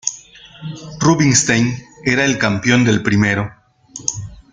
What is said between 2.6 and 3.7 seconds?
del primero.